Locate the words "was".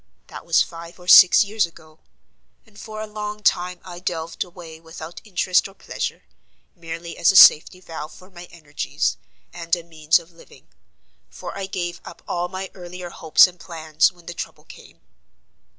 0.47-0.63